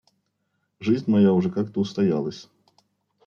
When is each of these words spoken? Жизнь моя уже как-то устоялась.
Жизнь 0.79 1.11
моя 1.11 1.31
уже 1.31 1.51
как-то 1.51 1.79
устоялась. 1.79 2.49